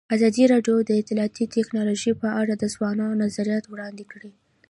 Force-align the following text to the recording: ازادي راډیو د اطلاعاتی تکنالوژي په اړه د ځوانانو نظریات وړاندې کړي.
ازادي 0.15 0.43
راډیو 0.53 0.75
د 0.83 0.91
اطلاعاتی 1.01 1.43
تکنالوژي 1.57 2.11
په 2.21 2.27
اړه 2.41 2.53
د 2.57 2.63
ځوانانو 2.73 3.19
نظریات 3.23 3.65
وړاندې 3.67 4.03
کړي. 4.11 4.31